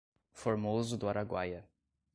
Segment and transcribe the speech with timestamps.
[0.31, 1.69] Formoso do Araguaia